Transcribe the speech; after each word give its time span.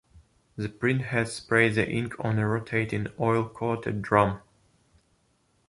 The 0.55 0.67
printhead 0.67 1.27
sprays 1.27 1.75
the 1.75 1.87
ink 1.87 2.15
on 2.17 2.39
a 2.39 2.47
rotating, 2.47 3.09
oil 3.19 3.47
coated 3.47 4.01
drum. 4.01 4.41